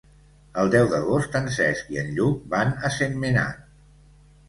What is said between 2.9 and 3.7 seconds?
a Sentmenat.